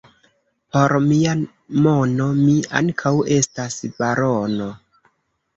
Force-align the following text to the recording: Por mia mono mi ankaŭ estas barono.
Por 0.77 0.95
mia 1.07 1.35
mono 1.87 2.29
mi 2.39 2.57
ankaŭ 2.81 3.15
estas 3.37 3.79
barono. 4.01 4.73